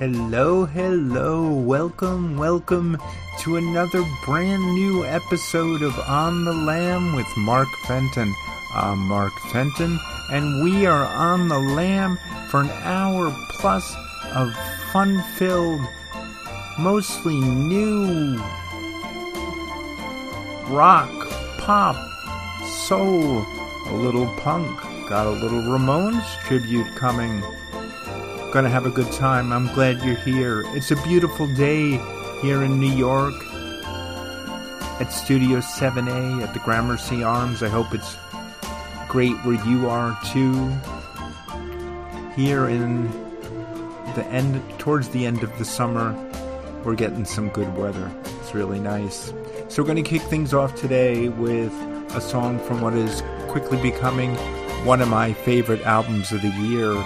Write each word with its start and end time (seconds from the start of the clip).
Hello, 0.00 0.64
hello, 0.64 1.52
welcome, 1.52 2.38
welcome 2.38 2.96
to 3.40 3.56
another 3.56 4.02
brand 4.24 4.62
new 4.72 5.04
episode 5.04 5.82
of 5.82 5.92
On 6.08 6.46
the 6.46 6.54
Lam 6.54 7.14
with 7.14 7.26
Mark 7.36 7.68
Fenton. 7.86 8.34
I'm 8.74 8.98
Mark 9.00 9.34
Fenton, 9.52 10.00
and 10.32 10.64
we 10.64 10.86
are 10.86 11.04
on 11.04 11.48
the 11.48 11.58
lam 11.58 12.16
for 12.48 12.62
an 12.62 12.70
hour 12.80 13.30
plus 13.50 13.94
of 14.34 14.54
fun 14.90 15.22
filled, 15.36 15.82
mostly 16.78 17.38
new 17.38 18.38
rock, 20.68 21.12
pop, 21.58 21.96
soul, 22.86 23.44
a 23.88 23.94
little 23.94 24.34
punk. 24.38 24.80
Got 25.10 25.26
a 25.26 25.30
little 25.42 25.60
Ramones 25.60 26.24
tribute 26.46 26.86
coming. 26.96 27.42
Gonna 28.52 28.68
have 28.68 28.84
a 28.84 28.90
good 28.90 29.12
time. 29.12 29.52
I'm 29.52 29.72
glad 29.74 30.02
you're 30.02 30.16
here. 30.16 30.64
It's 30.74 30.90
a 30.90 30.96
beautiful 31.04 31.46
day 31.54 32.00
here 32.42 32.64
in 32.64 32.80
New 32.80 32.92
York 32.92 33.32
at 35.00 35.12
Studio 35.12 35.60
7A 35.60 36.42
at 36.42 36.52
the 36.52 36.58
Gramercy 36.58 37.22
Arms. 37.22 37.62
I 37.62 37.68
hope 37.68 37.94
it's 37.94 38.16
great 39.06 39.36
where 39.44 39.64
you 39.64 39.88
are 39.88 40.18
too. 40.32 40.68
Here 42.34 42.68
in 42.68 43.04
the 44.16 44.26
end, 44.32 44.60
towards 44.80 45.10
the 45.10 45.26
end 45.26 45.44
of 45.44 45.56
the 45.58 45.64
summer, 45.64 46.12
we're 46.82 46.96
getting 46.96 47.24
some 47.24 47.50
good 47.50 47.72
weather. 47.76 48.10
It's 48.40 48.52
really 48.52 48.80
nice. 48.80 49.32
So 49.68 49.80
we're 49.80 49.86
going 49.86 50.02
to 50.02 50.10
kick 50.10 50.22
things 50.22 50.52
off 50.52 50.74
today 50.74 51.28
with 51.28 51.72
a 52.16 52.20
song 52.20 52.58
from 52.58 52.80
what 52.80 52.94
is 52.94 53.22
quickly 53.46 53.80
becoming 53.80 54.34
one 54.84 55.00
of 55.00 55.08
my 55.08 55.34
favorite 55.34 55.82
albums 55.82 56.32
of 56.32 56.42
the 56.42 56.48
year 56.48 57.00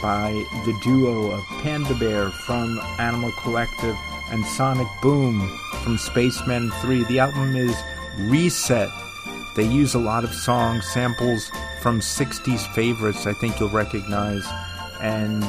by 0.00 0.32
the 0.64 0.78
duo 0.82 1.30
of 1.32 1.44
Panda 1.62 1.94
Bear 1.94 2.30
from 2.30 2.78
Animal 2.98 3.32
Collective 3.32 3.96
and 4.30 4.44
Sonic 4.44 4.86
Boom 5.02 5.58
from 5.82 5.98
Spacemen 5.98 6.70
3. 6.80 7.04
The 7.04 7.18
album 7.18 7.56
is 7.56 7.76
Reset. 8.18 8.90
They 9.56 9.64
use 9.64 9.94
a 9.94 9.98
lot 9.98 10.24
of 10.24 10.32
song 10.34 10.80
samples 10.80 11.50
from 11.80 12.00
60s 12.00 12.66
favorites 12.74 13.26
I 13.26 13.32
think 13.32 13.58
you'll 13.58 13.70
recognize. 13.70 14.46
And 15.00 15.42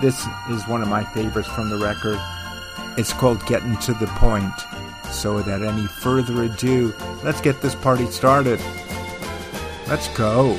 this 0.00 0.26
is 0.50 0.66
one 0.68 0.82
of 0.82 0.88
my 0.88 1.04
favorites 1.04 1.48
from 1.48 1.70
the 1.70 1.76
record. 1.76 2.18
It's 2.96 3.12
called 3.12 3.44
Getting 3.46 3.76
to 3.78 3.94
the 3.94 4.06
Point. 4.06 4.54
So 5.10 5.34
without 5.34 5.62
any 5.62 5.86
further 5.86 6.44
ado, 6.44 6.94
let's 7.22 7.40
get 7.40 7.60
this 7.60 7.74
party 7.74 8.06
started. 8.06 8.60
Let's 9.86 10.08
go. 10.16 10.58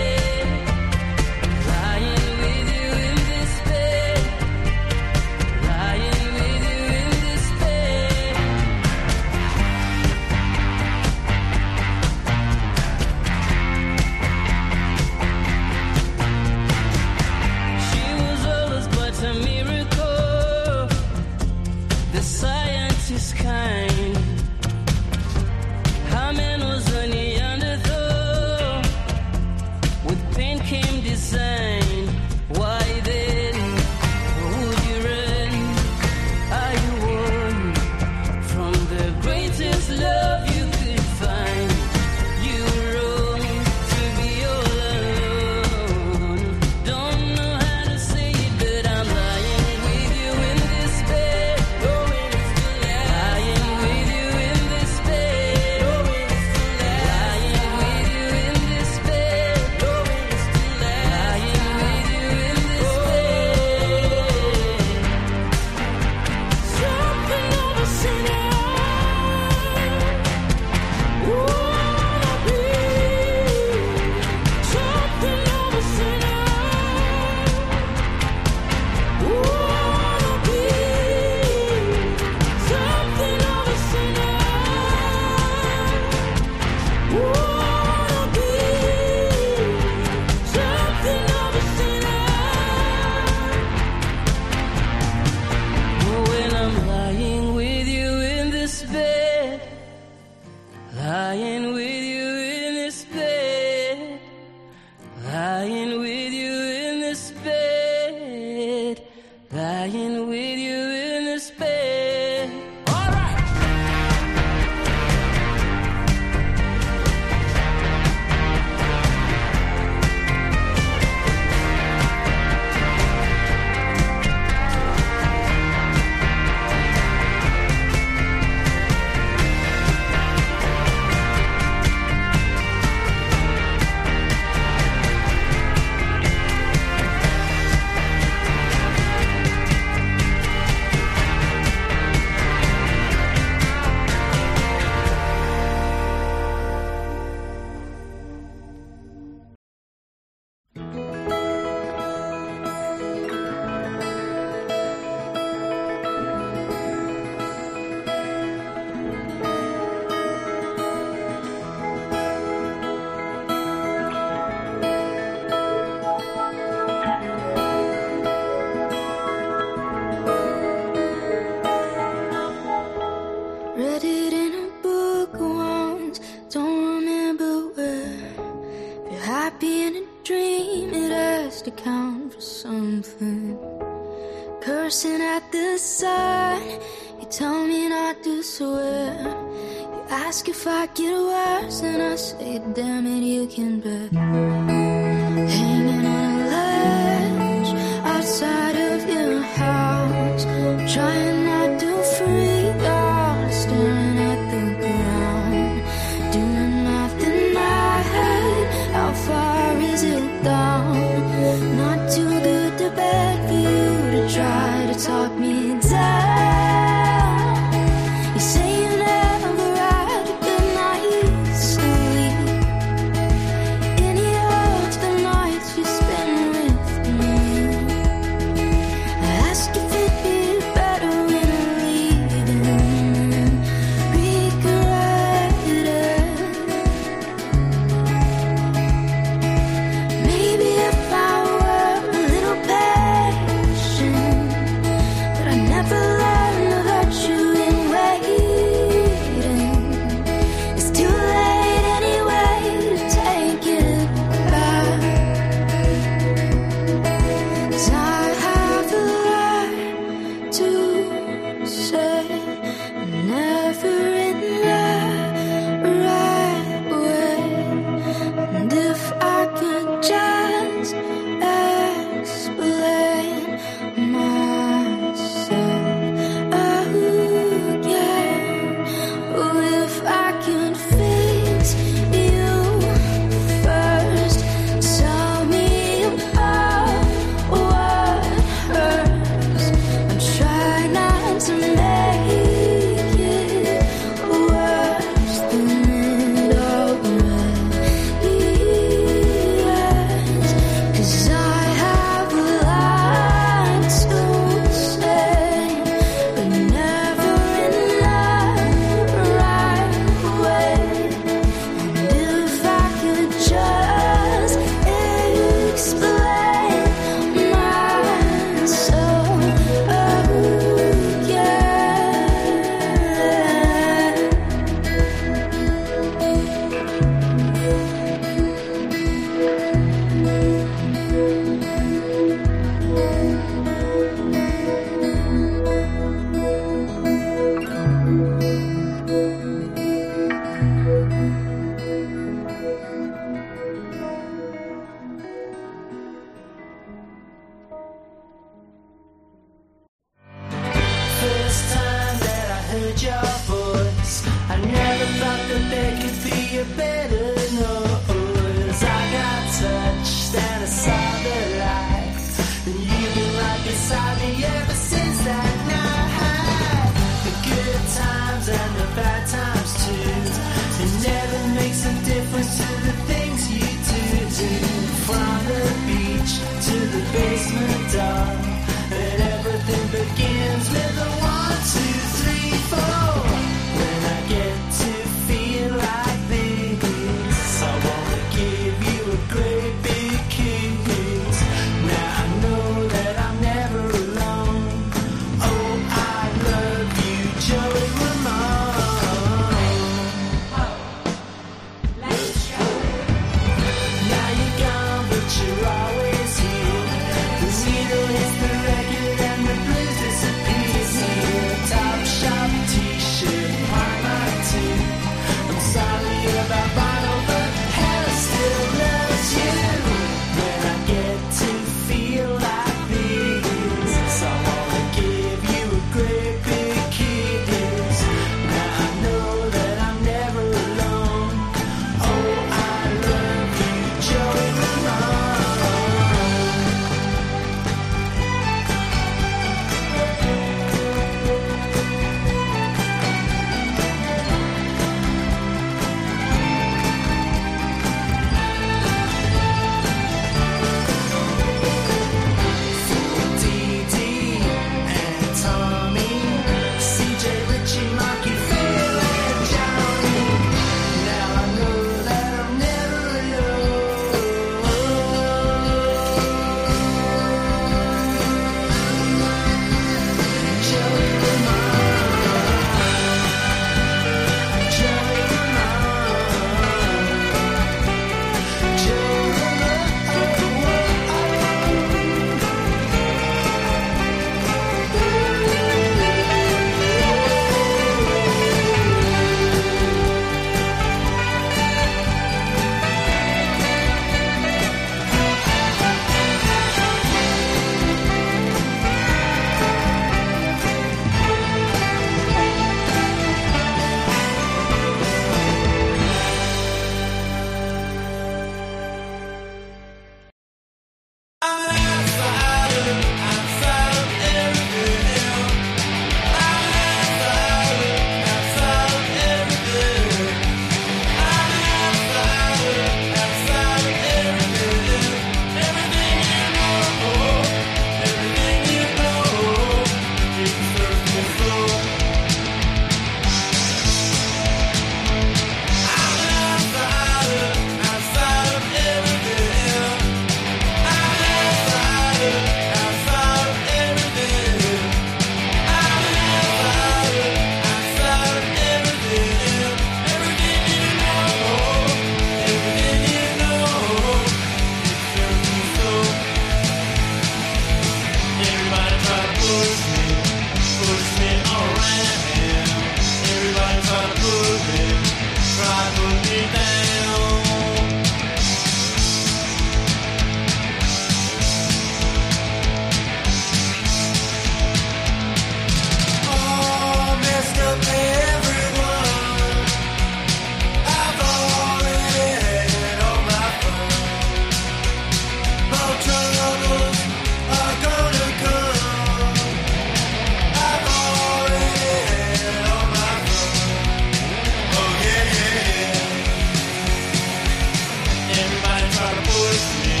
try 598.98 599.14
to 599.14 599.22
push 599.30 599.64
me, 599.86 600.00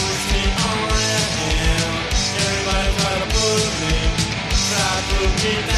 push 0.00 0.22
me 0.32 0.42
to 3.20 3.26
push 3.36 3.68
me, 3.82 3.94
try 4.70 4.96
to 5.10 5.66
me. 5.68 5.73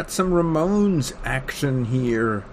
Got 0.00 0.10
some 0.10 0.30
Ramones 0.30 1.12
action 1.26 1.84
here. 1.84 2.46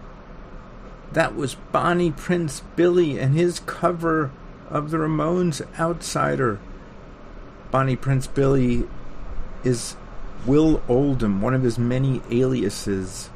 That 1.14 1.34
was 1.34 1.56
Bonnie 1.56 2.12
Prince 2.12 2.62
Billy 2.76 3.18
and 3.18 3.38
his 3.38 3.62
cover 3.62 4.32
of 4.70 4.92
the 4.92 4.98
Ramones 4.98 5.62
Outsider. 5.80 6.60
Bonnie 7.72 7.96
Prince 7.96 8.28
Billy 8.28 8.86
is 9.64 9.96
Will 10.46 10.84
Oldham, 10.90 11.40
one 11.40 11.54
of 11.54 11.64
his 11.64 11.80
many 11.80 12.22
aliases. 12.30 13.30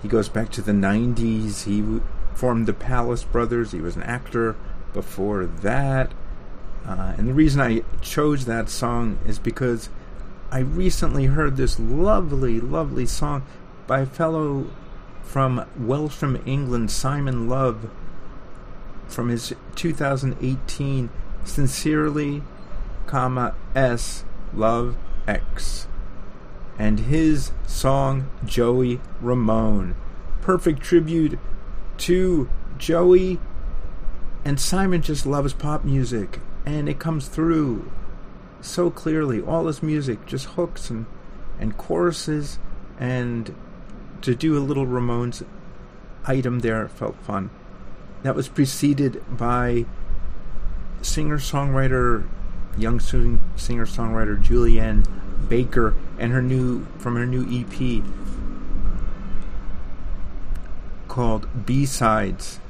He 0.00 0.06
goes 0.06 0.28
back 0.28 0.52
to 0.52 0.62
the 0.62 0.70
90s. 0.70 1.64
He 1.64 2.00
formed 2.36 2.66
the 2.66 2.72
Palace 2.72 3.24
Brothers. 3.24 3.72
He 3.72 3.80
was 3.80 3.96
an 3.96 4.04
actor 4.04 4.54
before 4.92 5.44
that. 5.44 6.12
Uh, 6.86 7.14
and 7.18 7.26
the 7.26 7.34
reason 7.34 7.60
I 7.60 7.82
chose 8.00 8.44
that 8.44 8.68
song 8.68 9.18
is 9.26 9.40
because 9.40 9.88
I 10.50 10.60
recently 10.60 11.26
heard 11.26 11.56
this 11.56 11.80
lovely, 11.80 12.60
lovely 12.60 13.04
song 13.04 13.44
by 13.88 14.00
a 14.00 14.06
fellow 14.06 14.70
from 15.22 15.66
Welsham, 15.76 16.40
England, 16.46 16.92
Simon 16.92 17.48
Love, 17.48 17.90
from 19.08 19.28
his 19.28 19.54
2018 19.74 21.10
Sincerely, 21.44 22.42
comma 23.06 23.54
S 23.74 24.24
Love 24.54 24.96
X, 25.26 25.88
and 26.78 27.00
his 27.00 27.50
song 27.66 28.28
Joey 28.44 29.00
Ramone, 29.20 29.96
perfect 30.42 30.80
tribute 30.80 31.40
to 31.98 32.48
Joey. 32.78 33.40
And 34.44 34.60
Simon 34.60 35.02
just 35.02 35.26
loves 35.26 35.52
pop 35.52 35.84
music, 35.84 36.38
and 36.64 36.88
it 36.88 37.00
comes 37.00 37.26
through 37.26 37.90
so 38.66 38.90
clearly. 38.90 39.40
All 39.40 39.66
his 39.66 39.82
music 39.82 40.26
just 40.26 40.46
hooks 40.46 40.90
and 40.90 41.06
and 41.58 41.76
choruses, 41.76 42.58
and 42.98 43.54
to 44.22 44.34
do 44.34 44.58
a 44.58 44.60
little 44.60 44.86
Ramones 44.86 45.44
item 46.26 46.60
there 46.60 46.88
felt 46.88 47.16
fun. 47.16 47.50
That 48.22 48.34
was 48.34 48.48
preceded 48.48 49.22
by 49.30 49.86
singer 51.00 51.38
songwriter, 51.38 52.26
young 52.76 53.00
singer 53.00 53.86
songwriter 53.86 54.40
Julien 54.40 55.04
Baker, 55.48 55.94
and 56.18 56.32
her 56.32 56.42
new 56.42 56.86
from 56.98 57.16
her 57.16 57.26
new 57.26 57.46
EP 57.48 58.02
called 61.08 61.46
B 61.64 61.86
Sides 61.86 62.60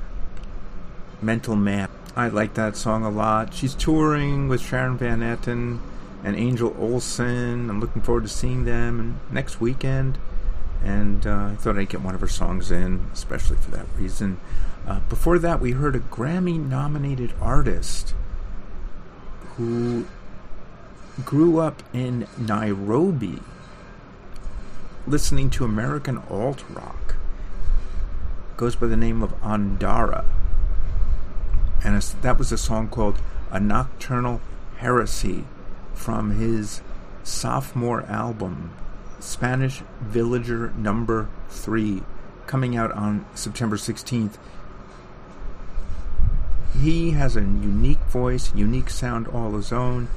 Mental 1.21 1.57
Math. 1.57 1.96
I 2.17 2.29
like 2.29 2.55
that 2.55 2.77
song 2.77 3.05
a 3.05 3.11
lot. 3.11 3.53
She's 3.53 3.75
touring 3.75 4.49
with 4.49 4.63
Sharon 4.63 4.97
Van 4.97 5.21
Etten 5.21 5.81
and 6.25 6.35
Angel 6.35 6.75
Olsen. 6.79 7.69
I'm 7.69 7.79
looking 7.79 8.01
forward 8.01 8.23
to 8.23 8.29
seeing 8.31 8.65
them 8.65 9.21
next 9.31 9.61
weekend. 9.61 10.17
And 10.83 11.27
uh, 11.27 11.51
I 11.53 11.57
thought 11.57 11.77
I'd 11.77 11.91
get 11.91 12.01
one 12.01 12.15
of 12.15 12.23
her 12.23 12.29
songs 12.29 12.71
in, 12.71 13.11
especially 13.13 13.59
for 13.59 13.71
that 13.73 13.85
reason. 13.99 14.41
Uh, 14.87 15.01
before 15.11 15.39
that, 15.41 15.61
we 15.61 15.73
heard 15.73 15.95
a 15.95 16.01
Grammy 16.01 16.59
nominated 16.59 17.35
artist 17.39 18.15
who 19.57 20.07
grew 21.23 21.59
up 21.59 21.83
in 21.93 22.27
Nairobi 22.39 23.41
listening 25.07 25.51
to 25.51 25.67
American 25.67 26.17
alt 26.31 26.65
rock. 26.71 27.17
Goes 28.57 28.75
by 28.75 28.87
the 28.87 28.97
name 28.97 29.23
of 29.23 29.39
Ondara. 29.43 30.25
And 31.85 32.01
that 32.23 32.39
was 32.39 32.53
a 32.53 32.59
song 32.59 32.89
called 32.89 33.19
A 33.51 33.61
Nocturnal 33.61 34.41
Heresy 34.79 35.45
from 35.95 36.31
his 36.39 36.83
sophomore 37.23 38.03
album, 38.03 38.73
Spanish 39.19 39.83
Villager 40.01 40.73
Number 40.77 41.29
3, 41.49 42.03
coming 42.47 42.77
out 42.77 42.93
on 42.93 43.27
September 43.35 43.77
16th. 43.77 44.37
He 46.81 47.13
has 47.13 47.37
a 47.37 47.41
unique 47.41 48.03
voice, 48.09 48.55
unique 48.55 48.91
sound 48.91 49.27
all 49.29 49.53
his 49.57 49.73
own. 49.73 50.09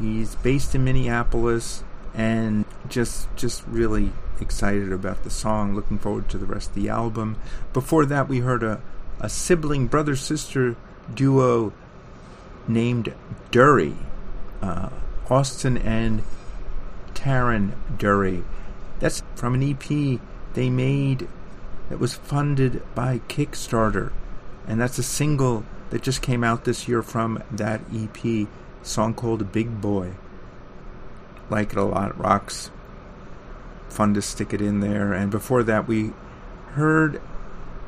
He's 0.00 0.34
based 0.36 0.74
in 0.74 0.84
Minneapolis 0.84 1.84
and 2.14 2.64
just 2.88 3.28
just 3.36 3.64
really 3.66 4.12
excited 4.40 4.92
about 4.92 5.22
the 5.22 5.30
song, 5.30 5.74
looking 5.74 5.98
forward 5.98 6.28
to 6.30 6.38
the 6.38 6.46
rest 6.46 6.70
of 6.70 6.74
the 6.74 6.88
album. 6.88 7.36
Before 7.72 8.04
that 8.06 8.28
we 8.28 8.40
heard 8.40 8.62
a, 8.62 8.80
a 9.20 9.28
sibling 9.28 9.86
brother 9.86 10.16
sister 10.16 10.76
duo 11.14 11.72
named 12.68 13.14
Durry, 13.50 13.94
uh, 14.62 14.90
Austin 15.28 15.76
and 15.78 16.22
Taryn 17.14 17.72
Durry. 17.98 18.44
That's 18.98 19.22
from 19.34 19.54
an 19.54 19.62
EP 19.62 20.20
they 20.54 20.70
made 20.70 21.28
that 21.88 21.98
was 21.98 22.14
funded 22.14 22.82
by 22.94 23.20
Kickstarter, 23.28 24.12
and 24.66 24.80
that's 24.80 24.98
a 24.98 25.02
single 25.02 25.64
that 25.90 26.02
just 26.02 26.22
came 26.22 26.44
out 26.44 26.64
this 26.64 26.88
year 26.88 27.02
from 27.02 27.42
that 27.50 27.80
EP, 27.92 28.46
song 28.82 29.14
called 29.14 29.52
Big 29.52 29.80
Boy. 29.80 30.12
Like 31.50 31.72
it 31.72 31.78
a 31.78 31.84
lot, 31.84 32.18
rocks. 32.18 32.70
Fun 33.88 34.14
to 34.14 34.22
stick 34.22 34.52
it 34.52 34.60
in 34.60 34.78
there. 34.80 35.12
And 35.12 35.32
before 35.32 35.64
that, 35.64 35.88
we 35.88 36.12
heard 36.74 37.20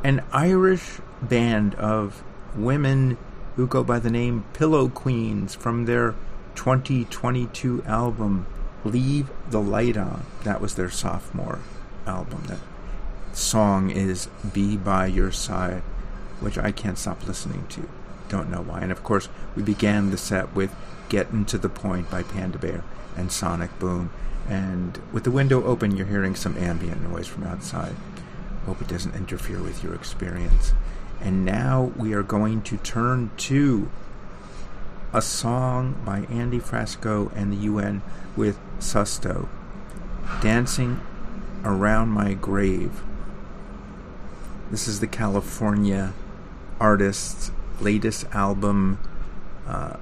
an 0.02 0.22
Irish 0.32 0.98
band 1.22 1.76
of 1.76 2.24
women 2.54 3.16
who 3.56 3.66
go 3.66 3.82
by 3.82 3.98
the 3.98 4.10
name 4.10 4.44
Pillow 4.52 4.88
Queens 4.88 5.54
from 5.54 5.84
their 5.84 6.14
2022 6.54 7.82
album 7.84 8.46
Leave 8.84 9.30
the 9.48 9.60
Light 9.60 9.96
On. 9.96 10.24
That 10.44 10.60
was 10.60 10.74
their 10.74 10.90
sophomore 10.90 11.60
album. 12.06 12.44
That 12.46 12.58
song 13.32 13.90
is 13.90 14.28
Be 14.52 14.76
By 14.76 15.06
Your 15.06 15.32
Side, 15.32 15.82
which 16.40 16.58
I 16.58 16.72
can't 16.72 16.98
stop 16.98 17.26
listening 17.26 17.66
to. 17.70 17.88
Don't 18.28 18.50
know 18.50 18.62
why. 18.62 18.80
And 18.80 18.92
of 18.92 19.04
course, 19.04 19.28
we 19.54 19.62
began 19.62 20.10
the 20.10 20.18
set 20.18 20.54
with 20.54 20.74
Getting 21.08 21.44
to 21.46 21.58
the 21.58 21.68
Point 21.68 22.10
by 22.10 22.22
Panda 22.22 22.58
Bear 22.58 22.82
and 23.16 23.30
Sonic 23.30 23.78
Boom. 23.78 24.10
And 24.48 24.98
with 25.12 25.24
the 25.24 25.30
window 25.30 25.62
open, 25.64 25.96
you're 25.96 26.06
hearing 26.06 26.34
some 26.34 26.56
ambient 26.56 27.08
noise 27.08 27.28
from 27.28 27.44
outside. 27.44 27.94
Hope 28.66 28.80
it 28.80 28.88
doesn't 28.88 29.14
interfere 29.14 29.60
with 29.60 29.84
your 29.84 29.94
experience. 29.94 30.72
And 31.22 31.44
now 31.44 31.92
we 31.96 32.14
are 32.14 32.24
going 32.24 32.62
to 32.62 32.76
turn 32.78 33.30
to 33.38 33.88
a 35.12 35.22
song 35.22 36.02
by 36.04 36.20
Andy 36.28 36.58
Frasco 36.58 37.30
and 37.37 37.52
the 37.52 37.58
UN 37.58 38.02
with 38.37 38.58
Susto, 38.80 39.48
Dancing 40.40 41.00
Around 41.64 42.08
My 42.08 42.35
Grave. 42.35 43.02
This 44.72 44.88
is 44.88 44.98
the 44.98 45.06
California 45.06 46.12
artist's 46.80 47.52
latest 47.80 48.24
album, 48.32 48.98
uh, 49.68 49.98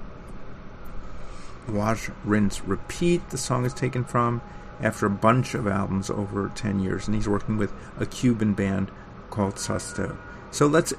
Wash, 1.69 2.09
Rinse, 2.25 2.63
Repeat. 2.63 3.29
The 3.29 3.37
song 3.37 3.67
is 3.67 3.75
taken 3.75 4.05
from 4.05 4.41
after 4.81 5.05
a 5.05 5.11
bunch 5.11 5.53
of 5.53 5.67
albums 5.67 6.09
over 6.09 6.51
10 6.55 6.81
years, 6.81 7.07
and 7.07 7.15
he's 7.15 7.29
working 7.29 7.59
with 7.59 7.75
a 7.99 8.07
Cuban 8.07 8.55
band 8.55 8.91
called 9.29 9.57
Susto. 9.57 10.17
So 10.51 10.67
let's 10.67 10.95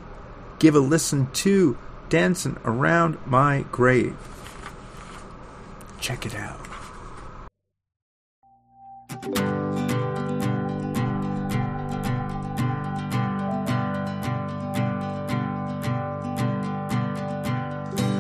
give 0.61 0.75
a 0.75 0.79
listen 0.79 1.27
to 1.31 1.75
Dancing 2.09 2.55
Around 2.63 3.17
My 3.25 3.65
Grave. 3.71 4.15
Check 5.99 6.23
it 6.27 6.35
out. 6.35 6.59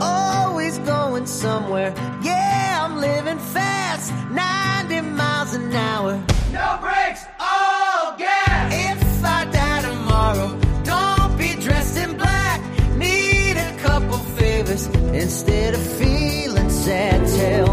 always 0.01 0.79
going 0.79 1.27
somewhere. 1.27 1.93
Yeah, 2.23 2.81
I'm 2.83 2.97
living 2.97 3.37
fast, 3.37 4.11
90 4.31 5.01
miles 5.01 5.53
an 5.53 5.71
hour. 5.73 6.19
No 6.51 6.79
brakes, 6.81 7.23
instead 15.21 15.75
of 15.75 15.81
feeling 15.99 16.69
sad. 16.69 17.25
Tell 17.37 17.70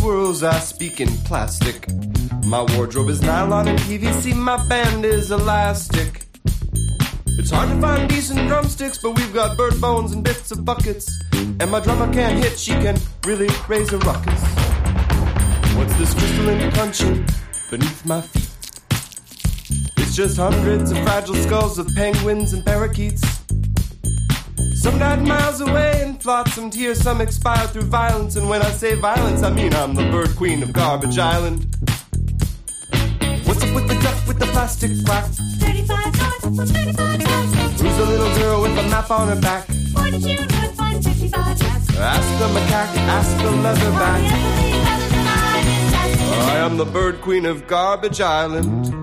swirls, 0.00 0.42
I 0.42 0.58
speak 0.60 1.00
in 1.00 1.08
plastic. 1.28 1.86
My 2.46 2.62
wardrobe 2.74 3.10
is 3.10 3.20
nylon 3.20 3.68
and 3.68 3.78
PVC, 3.80 4.34
my 4.34 4.56
band 4.66 5.04
is 5.04 5.30
elastic. 5.30 6.26
It's 7.38 7.50
hard 7.50 7.68
to 7.68 7.80
find 7.80 8.08
decent 8.08 8.48
drumsticks, 8.48 8.98
but 8.98 9.10
we've 9.10 9.32
got 9.34 9.58
bird 9.58 9.78
bones 9.78 10.12
and 10.12 10.24
bits 10.24 10.50
of 10.52 10.64
buckets. 10.64 11.06
And 11.32 11.70
my 11.70 11.80
drummer 11.80 12.10
can't 12.12 12.42
hit, 12.42 12.58
she 12.58 12.72
can 12.72 12.96
really 13.26 13.48
raise 13.68 13.92
a 13.92 13.98
ruckus. 13.98 14.42
What's 15.76 15.94
this 15.96 16.14
crystalline 16.14 16.72
crunching 16.72 17.26
beneath 17.70 18.04
my 18.06 18.22
feet? 18.22 18.48
It's 19.98 20.16
just 20.16 20.38
hundreds 20.38 20.92
of 20.92 20.98
fragile 20.98 21.34
skulls 21.34 21.78
of 21.78 21.88
penguins 21.94 22.54
and 22.54 22.64
parakeets. 22.64 23.39
Some 24.80 24.98
died 24.98 25.20
miles 25.20 25.60
away 25.60 26.00
in 26.00 26.14
flotsam 26.14 26.70
tears, 26.70 27.02
some 27.02 27.20
expired 27.20 27.68
through 27.68 27.82
violence. 27.82 28.36
And 28.36 28.48
when 28.48 28.62
I 28.62 28.70
say 28.70 28.94
violence, 28.94 29.42
I 29.42 29.50
mean 29.52 29.74
I'm 29.74 29.94
the 29.94 30.04
bird 30.10 30.34
queen 30.36 30.62
of 30.62 30.72
Garbage 30.72 31.18
Island. 31.18 31.66
What's 33.44 33.62
up 33.62 33.74
with 33.74 33.88
the 33.88 33.98
duck 34.02 34.26
with 34.26 34.38
the 34.38 34.46
plastic 34.46 34.92
quack? 35.04 35.26
35 35.26 36.18
dollars, 36.18 36.72
35 36.72 37.22
cents. 37.22 37.80
Who's 37.82 37.96
the 37.98 38.06
little 38.06 38.34
girl 38.38 38.62
with 38.62 38.74
the 38.74 38.84
map 38.84 39.10
on 39.10 39.28
her 39.28 39.38
back? 39.42 39.68
What 39.92 40.12
did 40.12 40.22
you 40.22 40.36
not 40.46 40.74
find 40.74 41.04
55 41.04 41.58
cents? 41.58 41.96
Ask 41.98 42.38
the 42.38 42.48
macaque, 42.48 42.96
ask 43.18 43.36
the 43.36 43.50
leatherback. 43.50 44.32
Everything 44.32 44.86
other 44.86 45.08
than 45.10 45.26
I 46.46 46.52
I 46.52 46.56
am 46.56 46.78
the 46.78 46.86
bird 46.86 47.20
queen 47.20 47.44
of 47.44 47.66
Garbage 47.66 48.22
Island. 48.22 48.99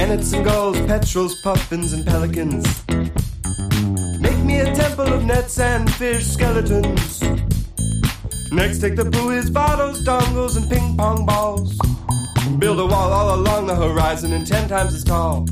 Gannets 0.00 0.32
and 0.32 0.42
gulls, 0.42 0.80
petrels, 0.86 1.42
puffins, 1.42 1.92
and 1.92 2.06
pelicans. 2.06 2.64
Make 4.18 4.38
me 4.38 4.60
a 4.60 4.74
temple 4.74 5.12
of 5.12 5.26
nets 5.26 5.60
and 5.60 5.92
fish 5.96 6.24
skeletons. 6.24 7.20
Next, 8.50 8.78
take 8.78 8.96
the 8.96 9.04
buoys, 9.04 9.50
bottles, 9.50 10.02
dongles, 10.02 10.56
and 10.56 10.70
ping 10.70 10.96
pong 10.96 11.26
balls. 11.26 11.78
Build 12.58 12.80
a 12.80 12.86
wall 12.86 13.12
all 13.12 13.34
along 13.34 13.66
the 13.66 13.74
horizon 13.74 14.32
and 14.32 14.46
ten 14.46 14.70
times 14.70 14.94
as 14.94 15.04
tall. 15.04 15.46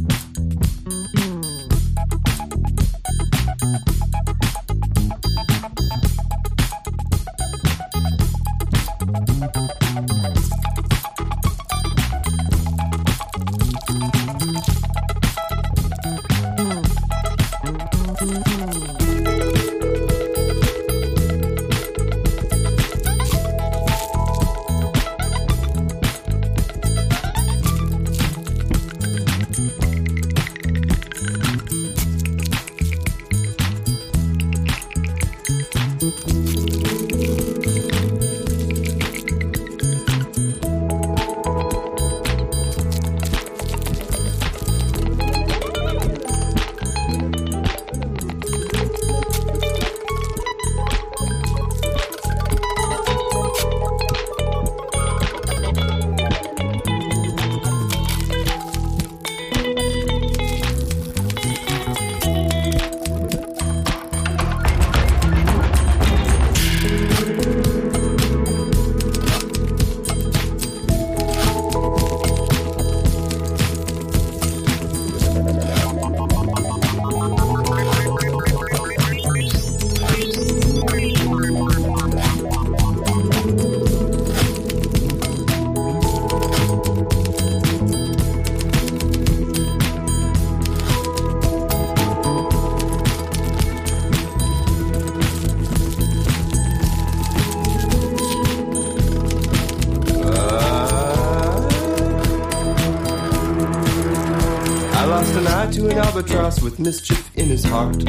Albatross 106.18 106.60
with 106.60 106.80
mischief 106.80 107.30
in 107.36 107.46
his 107.46 107.62
heart. 107.62 108.04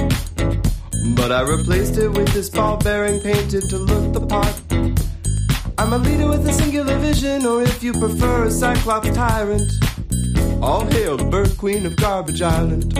But 1.16 1.32
I 1.32 1.42
replaced 1.42 1.98
it 1.98 2.10
with 2.10 2.28
this 2.34 2.50
ball 2.50 2.78
bearing 2.78 3.22
painted 3.22 3.70
to 3.70 3.78
look 3.78 4.14
the 4.14 4.26
part. 4.26 4.56
I'm 5.78 5.94
a 5.94 5.98
leader 6.00 6.28
with 6.28 6.48
a 6.48 6.54
singular 6.54 6.98
vision, 6.98 7.46
or 7.46 7.62
if 7.62 7.84
you 7.84 7.94
prefer, 7.94 8.46
a 8.46 8.52
cyclops 8.52 9.12
tyrant. 9.12 9.72
All 10.60 10.86
hail 10.88 11.18
the 11.18 11.26
bird 11.26 11.56
queen 11.60 11.86
of 11.86 11.96
Garbage 11.98 12.42
Island. 12.42 12.98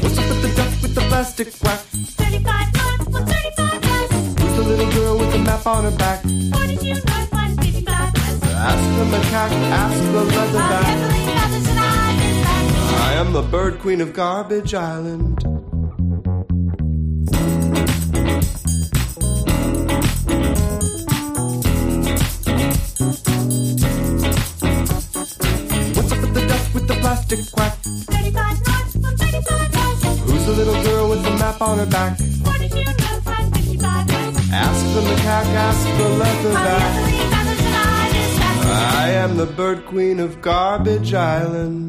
What's 0.00 0.18
up 0.18 0.26
with 0.30 0.42
the 0.42 0.52
duck 0.56 0.82
with 0.82 0.94
the 0.94 1.04
plastic 1.10 1.52
quack? 1.60 1.80
35 1.80 2.72
dollars 2.72 3.04
for 3.12 3.22
35 3.26 3.84
cents. 3.84 4.42
Who's 4.42 4.56
the 4.56 4.62
little 4.62 4.92
girl 4.92 5.18
with 5.18 5.32
the 5.32 5.38
map 5.40 5.66
on 5.66 5.84
her 5.84 5.96
back? 5.98 6.24
What 6.24 6.66
did 6.66 6.82
you 6.82 6.94
not 6.94 7.28
find 7.28 7.60
55 7.60 8.16
cents? 8.16 8.44
Ask 8.54 8.84
the 8.98 9.04
macaque, 9.12 9.52
ask 9.82 10.00
the 10.00 10.24
leatherback. 10.32 11.24
I 13.14 13.18
am 13.18 13.32
the 13.32 13.42
bird 13.42 13.78
queen 13.78 14.00
of 14.00 14.12
Garbage 14.12 14.74
Island. 14.74 15.40
What's 25.94 26.10
up 26.10 26.20
with 26.22 26.34
the 26.34 26.44
dust 26.48 26.74
with 26.74 26.88
the 26.88 26.96
plastic 27.00 27.38
quack? 27.52 27.78
35 27.84 28.66
knots 28.66 28.96
on 28.96 29.16
35 29.16 29.74
miles. 29.74 30.18
Who's 30.28 30.46
the 30.46 30.52
little 30.52 30.82
girl 30.82 31.08
with 31.08 31.22
the 31.22 31.30
map 31.38 31.62
on 31.62 31.78
her 31.78 31.86
back? 31.86 32.18
What 32.42 32.58
did 32.58 32.74
you 32.74 32.84
know? 32.84 32.92
555 33.22 34.08
miles. 34.08 34.50
Ask 34.50 34.84
the 34.92 35.02
macaque, 35.02 35.54
ask 35.54 35.86
the 35.86 36.08
leatherback. 36.20 36.90
I 39.04 39.10
am 39.10 39.36
the 39.36 39.46
bird 39.46 39.86
queen 39.86 40.18
of 40.18 40.42
Garbage 40.42 41.14
Island. 41.14 41.83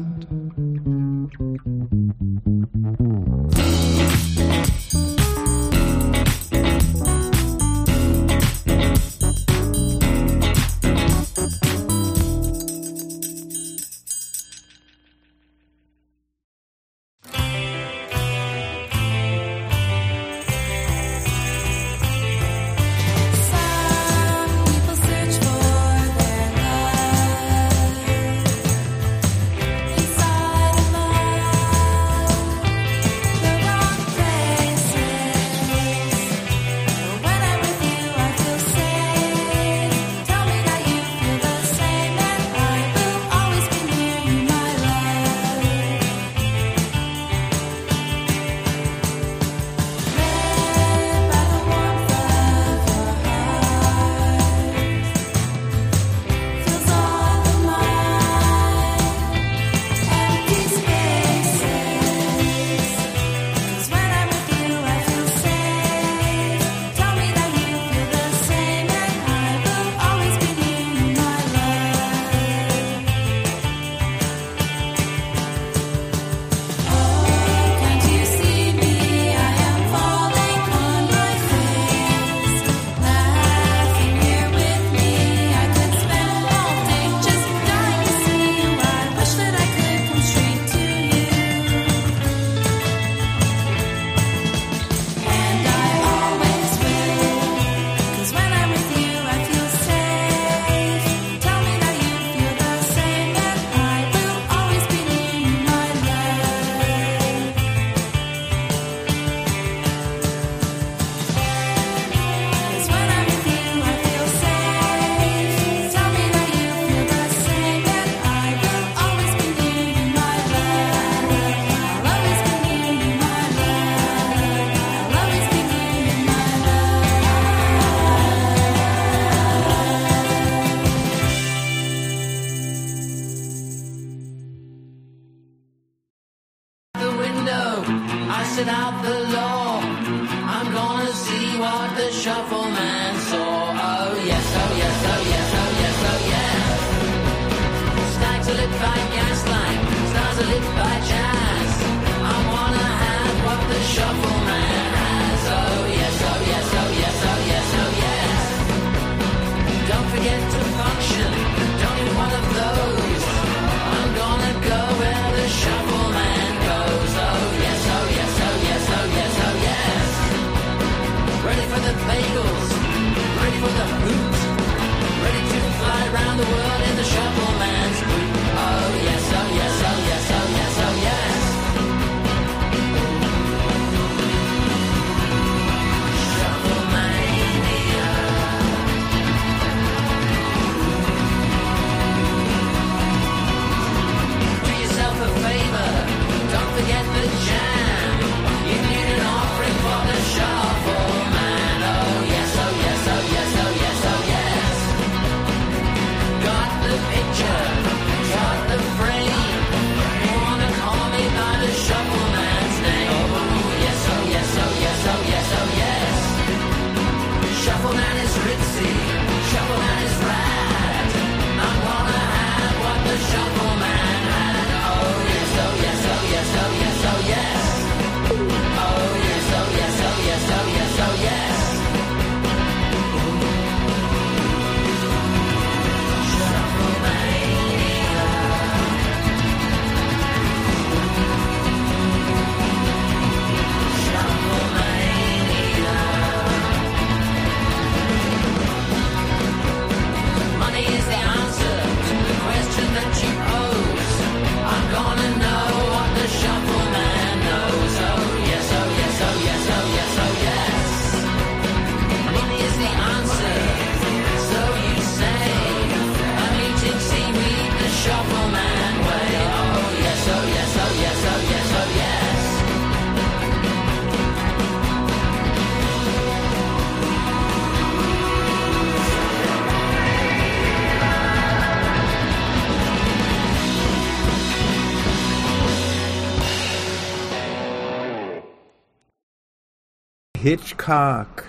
Hitchcock 290.46 291.46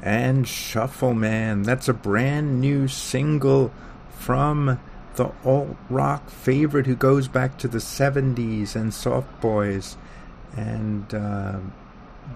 and 0.00 0.46
Shuffleman. 0.46 1.64
That's 1.64 1.88
a 1.88 1.92
brand 1.92 2.60
new 2.60 2.86
single 2.86 3.72
from 4.10 4.78
the 5.16 5.32
alt 5.44 5.76
rock 5.90 6.30
favorite 6.30 6.86
who 6.86 6.94
goes 6.94 7.26
back 7.26 7.58
to 7.58 7.66
the 7.66 7.78
70s 7.78 8.76
and 8.76 8.94
Soft 8.94 9.40
Boys 9.40 9.96
and 10.56 11.12
uh, 11.12 11.58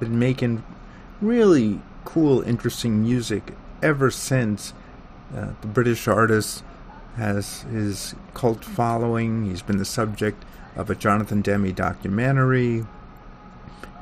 been 0.00 0.18
making 0.18 0.64
really 1.20 1.80
cool, 2.04 2.42
interesting 2.42 3.02
music 3.02 3.54
ever 3.80 4.10
since. 4.10 4.74
Uh, 5.32 5.50
the 5.60 5.68
British 5.68 6.08
artist 6.08 6.64
has 7.14 7.62
his 7.62 8.16
cult 8.34 8.64
following. 8.64 9.46
He's 9.46 9.62
been 9.62 9.78
the 9.78 9.84
subject 9.84 10.44
of 10.74 10.90
a 10.90 10.96
Jonathan 10.96 11.42
Demme 11.42 11.70
documentary 11.70 12.84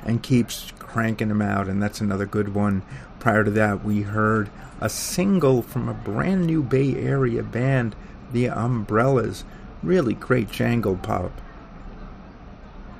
and 0.03 0.23
keeps 0.23 0.73
cranking 0.89 1.29
them 1.29 1.43
out, 1.43 1.69
and 1.69 1.83
that's 1.83 2.01
another 2.01 2.27
good 2.27 2.55
one. 2.55 2.83
Prior 3.21 3.45
to 3.45 3.51
that, 3.53 3.85
we 3.85 4.03
heard 4.03 4.51
a 4.81 4.89
single 4.89 5.63
from 5.63 5.89
a 5.89 5.95
brand 5.95 6.47
new 6.47 6.63
Bay 6.63 6.95
Area 6.97 7.43
band, 7.43 7.95
The 8.33 8.49
Umbrellas. 8.49 9.45
Really 9.83 10.15
great 10.15 10.51
jangle 10.51 10.97
pop 10.97 11.31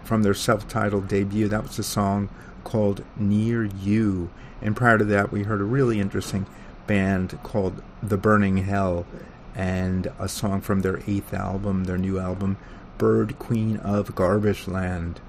from 0.05 0.23
their 0.23 0.35
self 0.35 0.69
titled 0.69 1.09
debut. 1.09 1.49
That 1.49 1.65
was 1.65 1.79
a 1.79 1.83
song 1.83 2.29
called 2.65 3.05
Near 3.17 3.65
You. 3.65 4.31
And 4.61 4.77
prior 4.77 4.99
to 4.99 5.05
that, 5.05 5.33
we 5.33 5.45
heard 5.45 5.61
a 5.61 5.65
really 5.65 6.01
interesting 6.01 6.47
band 6.87 7.39
called 7.43 7.83
The 8.03 8.17
Burning 8.17 8.59
Hell 8.59 9.07
and 9.55 10.11
a 10.19 10.29
song 10.29 10.61
from 10.61 10.81
their 10.81 11.01
eighth 11.07 11.35
album, 11.35 11.85
their 11.85 11.99
new 11.99 12.19
album, 12.19 12.59
Bird 12.97 13.39
Queen 13.39 13.77
of 13.79 14.15
Garbage 14.15 14.69
Land. 14.69 15.21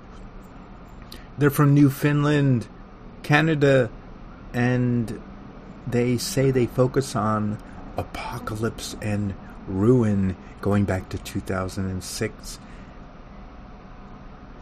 They're 1.40 1.50
from 1.50 1.74
Newfoundland, 1.74 2.68
Canada, 3.24 3.90
and 4.54 5.22
they 5.88 6.18
say 6.18 6.52
they 6.52 6.66
focus 6.66 7.16
on 7.16 7.58
apocalypse 7.96 8.98
and 9.02 9.34
ruin 9.66 10.36
going 10.60 10.84
back 10.84 11.08
to 11.10 11.18
2006. 11.18 12.60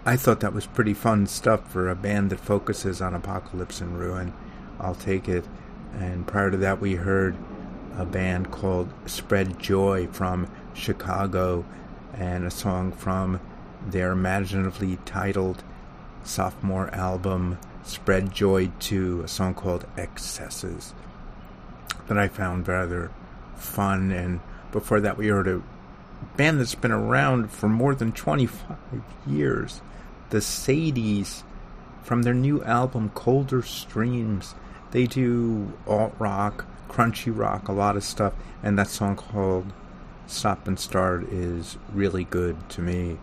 I 0.06 0.16
thought 0.16 0.40
that 0.42 0.54
was 0.54 0.68
pretty 0.68 0.94
fun 0.94 1.26
stuff 1.26 1.68
for 1.72 1.90
a 1.90 1.96
band 1.96 2.30
that 2.30 2.40
focuses 2.40 3.02
on 3.02 3.16
apocalypse 3.16 3.82
and 3.82 3.98
ruin. 3.98 4.32
I'll 4.80 4.94
take 4.94 5.28
it. 5.28 5.46
And 5.96 6.28
prior 6.28 6.52
to 6.52 6.58
that, 6.58 6.80
we 6.80 6.94
heard 6.94 7.36
a 7.98 8.06
band 8.06 8.52
called 8.52 8.94
Spread 9.08 9.58
Joy 9.58 10.10
from 10.12 10.48
Chicago 10.76 11.66
and 12.14 12.46
a 12.46 12.52
song 12.52 12.92
from 12.92 13.40
their 13.88 14.12
imaginatively 14.12 15.00
titled 15.06 15.64
sophomore 16.28 16.94
album, 16.94 17.58
Spread 17.84 18.34
Joy 18.34 18.70
2, 18.80 19.22
a 19.24 19.28
song 19.28 19.54
called 19.54 19.86
Excesses 19.98 20.94
that 22.08 22.18
I 22.18 22.28
found 22.28 22.68
rather 22.68 23.12
fun. 23.56 24.12
And 24.12 24.40
before 24.72 25.00
that, 25.02 25.18
we 25.18 25.28
heard 25.28 25.48
a 25.48 25.62
band 26.36 26.60
that's 26.60 26.76
been 26.76 26.92
around 26.92 27.52
for 27.52 27.70
more 27.70 27.96
than 27.96 28.12
25 28.12 28.78
years, 29.26 29.82
the 30.30 30.40
Sadies, 30.40 31.44
from 32.04 32.24
their 32.24 32.34
new 32.34 32.64
album, 32.64 33.10
Colder 33.10 33.62
Streams. 33.62 34.56
They 34.92 35.06
do 35.06 35.74
alt 35.86 36.16
rock, 36.20 36.66
crunchy 36.90 37.32
rock, 37.36 37.68
a 37.68 37.74
lot 37.74 37.98
of 37.98 38.04
stuff, 38.04 38.34
and 38.64 38.78
that 38.78 38.88
song 38.88 39.16
called 39.16 39.72
Stop 40.26 40.68
and 40.68 40.80
Start 40.80 41.24
is 41.30 41.78
really 41.94 42.24
good 42.26 42.70
to 42.70 42.82
me. 42.82 43.18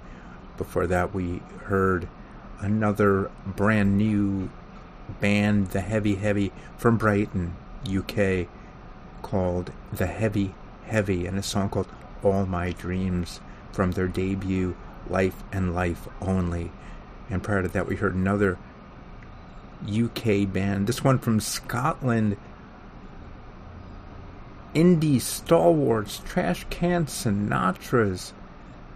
Before 0.56 0.86
that, 0.86 1.14
we 1.14 1.42
heard 1.64 2.08
another 2.60 3.30
brand 3.44 3.98
new 3.98 4.50
band, 5.20 5.68
The 5.68 5.80
Heavy 5.80 6.16
Heavy, 6.16 6.52
from 6.76 6.96
Brighton, 6.96 7.56
UK, 7.88 8.48
called 9.22 9.72
The 9.92 10.06
Heavy 10.06 10.54
Heavy, 10.86 11.26
and 11.26 11.38
a 11.38 11.42
song 11.42 11.70
called 11.70 11.88
All 12.22 12.46
My 12.46 12.72
Dreams 12.72 13.40
from 13.72 13.92
their 13.92 14.08
debut, 14.08 14.76
Life 15.08 15.42
and 15.52 15.74
Life 15.74 16.08
Only. 16.20 16.70
And 17.30 17.42
prior 17.42 17.62
to 17.62 17.68
that, 17.68 17.86
we 17.86 17.96
heard 17.96 18.14
another 18.14 18.58
UK 19.86 20.50
band, 20.50 20.86
this 20.86 21.04
one 21.04 21.18
from 21.18 21.40
Scotland, 21.40 22.36
indie 24.74 25.20
stalwarts, 25.20 26.20
Trashcan 26.20 27.06
Sinatras, 27.06 28.32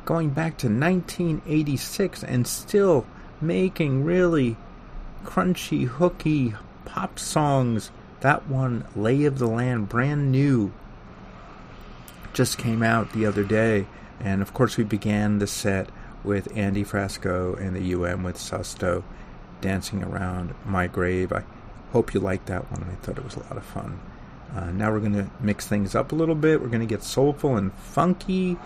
going 0.05 0.31
back 0.31 0.57
to 0.59 0.67
1986 0.67 2.23
and 2.25 2.47
still 2.47 3.07
making 3.41 4.05
really 4.05 4.57
crunchy, 5.24 5.86
hooky 5.86 6.55
pop 6.84 7.18
songs. 7.18 7.91
That 8.20 8.49
one, 8.49 8.84
Lay 8.97 9.24
of 9.24 9.39
the 9.39 9.47
Land, 9.47 9.89
brand 9.89 10.32
new, 10.32 10.72
just 12.32 12.59
came 12.59 12.82
out 12.82 13.12
the 13.12 13.26
other 13.26 13.45
day. 13.45 13.86
And 14.20 14.43
of 14.43 14.53
course, 14.53 14.76
we 14.76 14.84
began 14.84 15.39
the 15.39 15.47
set 15.47 15.89
with 16.24 16.57
Andy 16.57 16.84
Frasco 16.84 17.59
and 17.61 17.76
the 17.76 17.95
UM 17.95 18.24
with 18.24 18.36
Susto 18.36 19.05
dancing 19.61 20.03
around 20.03 20.55
my 20.64 20.86
grave. 20.86 21.32
I 21.32 21.45
hope 21.93 22.14
you 22.14 22.20
liked 22.20 22.47
that 22.47 22.70
one. 22.70 22.84
I 22.84 22.95
thought 23.05 23.18
it 23.18 23.24
was 23.24 23.36
a 23.36 23.41
lot 23.41 23.57
of 23.57 23.64
fun. 23.64 24.01
Uh, 24.55 24.70
now 24.70 24.91
we're 24.91 25.01
going 25.01 25.12
to 25.14 25.30
mix 25.41 25.66
things 25.66 25.95
up 25.95 26.12
a 26.12 26.14
little 26.14 26.34
bit. 26.34 26.61
We're 26.61 26.68
going 26.68 26.80
to 26.80 26.86
get 26.86 27.03
soulful 27.03 27.57
and 27.57 27.72
funky 27.74 28.57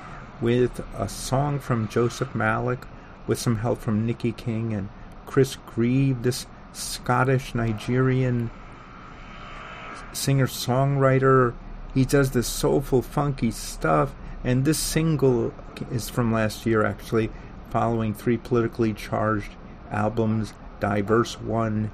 with 0.41 0.85
a 0.97 1.09
song 1.09 1.59
from 1.59 1.89
Joseph 1.89 2.35
Malik 2.35 2.81
with 3.27 3.39
some 3.39 3.57
help 3.57 3.81
from 3.81 4.07
Niki 4.07 4.37
King 4.37 4.73
and 4.73 4.89
Chris 5.27 5.57
Grieve, 5.67 6.23
this 6.23 6.47
Scottish 6.73 7.55
Nigerian 7.55 8.51
singer 10.13 10.47
songwriter. 10.47 11.55
He 11.95 12.05
does 12.05 12.31
this 12.31 12.47
soulful, 12.47 13.03
funky 13.03 13.51
stuff, 13.51 14.15
and 14.45 14.65
this 14.65 14.79
single 14.79 15.53
is 15.91 16.09
from 16.09 16.33
last 16.33 16.67
year 16.67 16.85
actually, 16.85 17.31
following 17.71 18.15
three 18.15 18.37
politically 18.37 18.93
charged 18.93 19.53
albums 19.91 20.55
Diverse 20.81 21.41
1, 21.41 21.93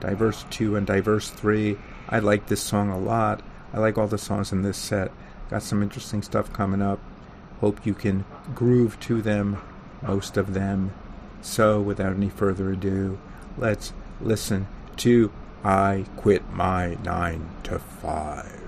Diverse 0.00 0.44
2, 0.50 0.74
and 0.74 0.84
Diverse 0.84 1.30
3. 1.30 1.78
I 2.08 2.18
like 2.18 2.48
this 2.48 2.60
song 2.60 2.90
a 2.90 2.98
lot. 2.98 3.40
I 3.72 3.78
like 3.78 3.96
all 3.96 4.08
the 4.08 4.18
songs 4.18 4.50
in 4.50 4.62
this 4.62 4.76
set. 4.76 5.12
Got 5.48 5.62
some 5.62 5.80
interesting 5.80 6.22
stuff 6.22 6.52
coming 6.52 6.82
up. 6.82 6.98
Hope 7.60 7.86
you 7.86 7.94
can 7.94 8.24
groove 8.52 8.98
to 9.00 9.22
them, 9.22 9.58
most 10.06 10.36
of 10.36 10.54
them. 10.54 10.92
So, 11.42 11.80
without 11.80 12.14
any 12.14 12.28
further 12.28 12.72
ado, 12.72 13.18
let's 13.58 13.92
listen 14.20 14.66
to 14.98 15.30
I 15.64 16.06
Quit 16.16 16.42
My 16.52 16.96
9 17.02 17.48
to 17.64 17.78
5. 17.78 18.65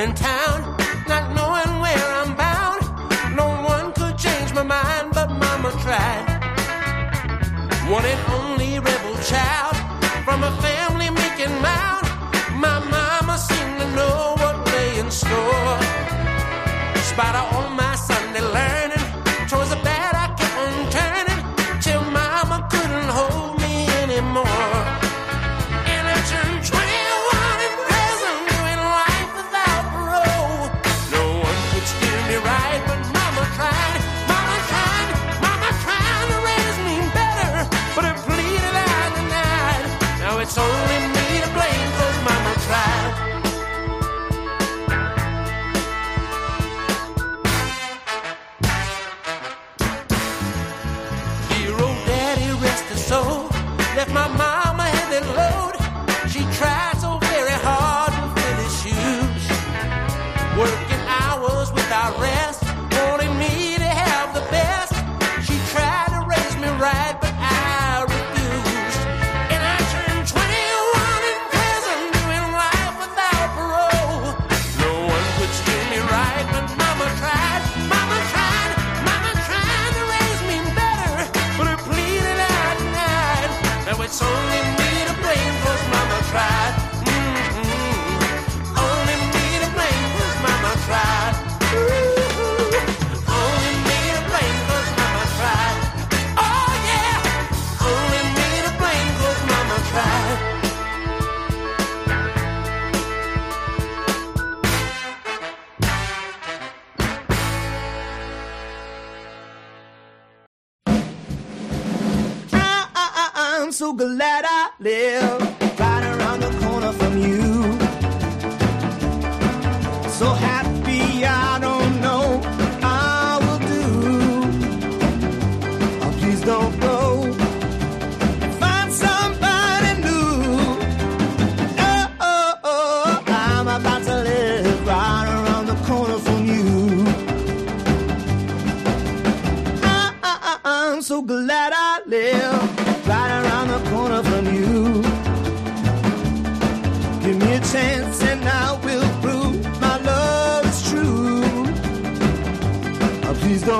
Train 0.00 0.14
leaving 0.14 0.39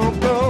don't 0.01 0.21
go. 0.21 0.50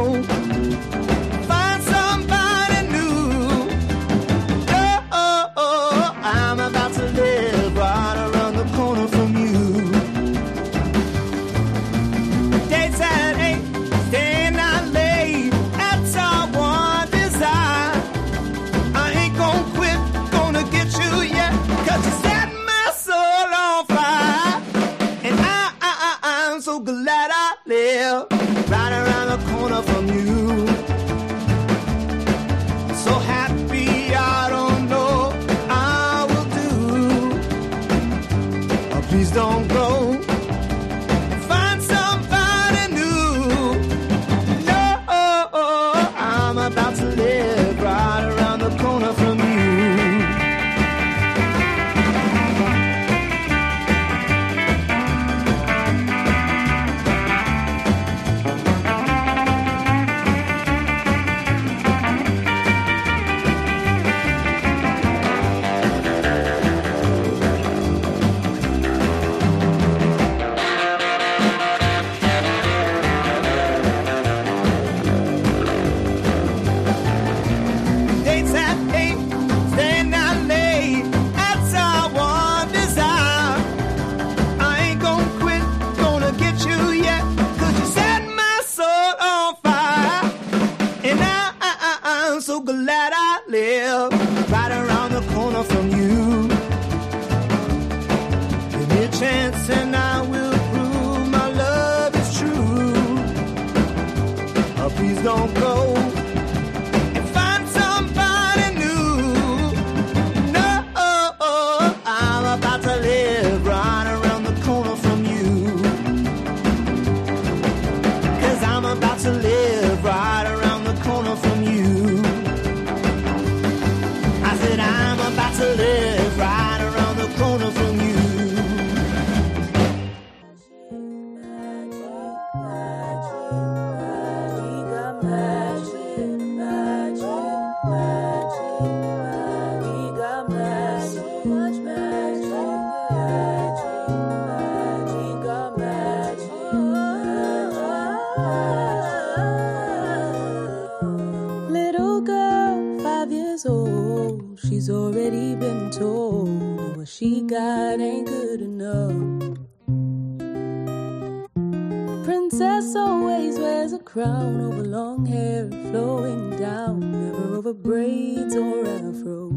Or 168.86 169.10
afro 169.10 169.50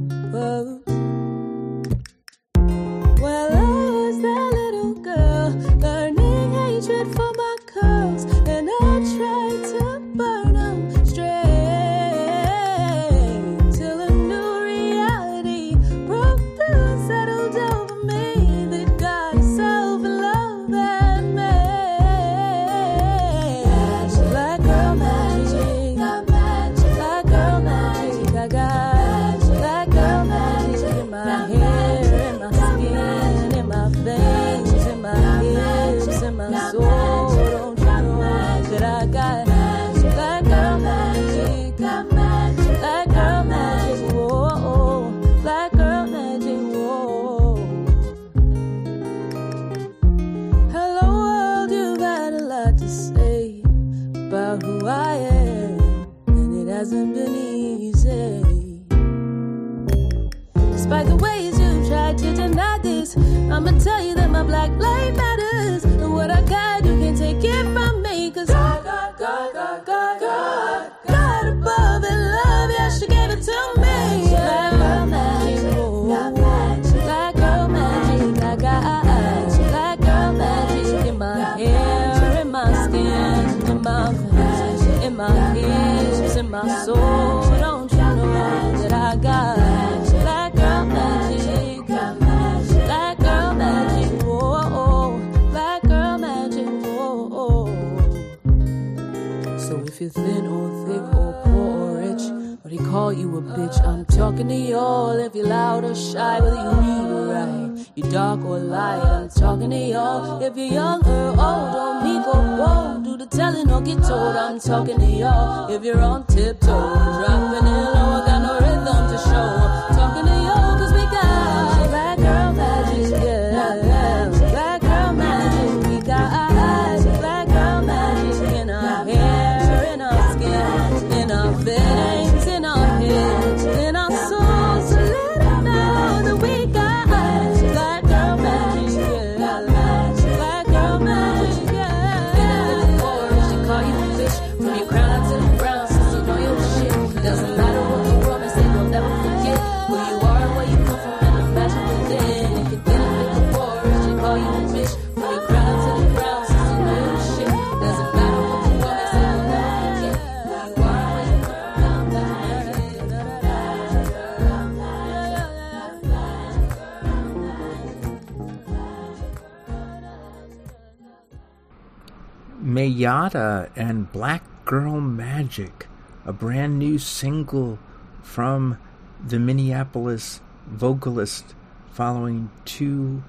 Mayyadda 172.64 173.70
and 173.76 174.10
Black 174.14 174.42
Girl 174.64 175.02
Magic, 175.02 175.88
a 176.26 176.32
brand 176.32 176.80
new 176.80 176.98
single 176.98 177.78
from 178.22 178.78
the 179.22 179.38
Minneapolis 179.38 180.40
vocalist 180.68 181.56
following 181.92 182.50
two 182.64 183.22